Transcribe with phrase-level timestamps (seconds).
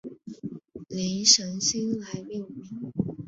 [0.87, 2.91] 灵神星来命名。